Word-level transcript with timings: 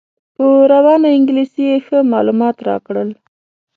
په 0.35 0.45
روانه 0.73 1.07
انګلیسي 1.17 1.63
یې 1.69 1.77
ښه 1.85 1.97
معلومات 2.13 2.57
راکړل. 2.67 3.09